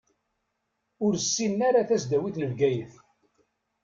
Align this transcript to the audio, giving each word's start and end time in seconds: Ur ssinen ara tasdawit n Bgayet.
Ur 1.05 1.13
ssinen 1.21 1.59
ara 1.67 1.87
tasdawit 1.87 2.35
n 2.39 2.43
Bgayet. 2.51 2.93